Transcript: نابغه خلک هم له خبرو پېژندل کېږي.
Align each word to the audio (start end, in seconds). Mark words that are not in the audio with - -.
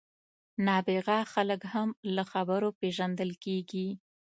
نابغه 0.65 1.17
خلک 1.33 1.61
هم 1.73 1.89
له 2.15 2.23
خبرو 2.31 2.69
پېژندل 2.79 3.31
کېږي. 3.43 3.87